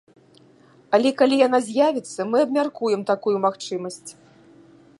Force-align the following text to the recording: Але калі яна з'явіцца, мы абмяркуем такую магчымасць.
Але 0.97 1.09
калі 1.19 1.35
яна 1.47 1.59
з'явіцца, 1.67 2.21
мы 2.31 2.37
абмяркуем 2.47 3.01
такую 3.13 3.35
магчымасць. 3.47 4.09